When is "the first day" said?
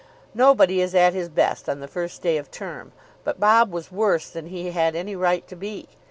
1.79-2.37